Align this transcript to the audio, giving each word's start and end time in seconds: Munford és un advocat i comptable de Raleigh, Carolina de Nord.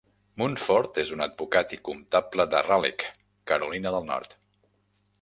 Munford 0.41 0.97
és 1.03 1.11
un 1.17 1.21
advocat 1.25 1.77
i 1.77 1.79
comptable 1.91 2.49
de 2.57 2.65
Raleigh, 2.71 3.09
Carolina 3.53 3.97
de 3.99 4.05
Nord. 4.13 4.39